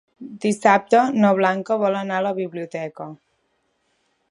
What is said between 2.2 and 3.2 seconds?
a la biblioteca.